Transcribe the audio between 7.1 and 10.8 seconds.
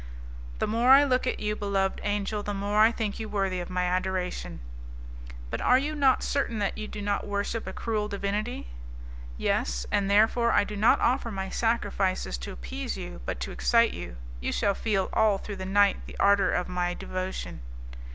worship a cruel divinity?" "Yes, and therefore I do